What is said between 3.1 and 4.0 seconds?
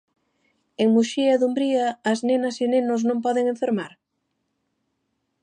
poden enfermar?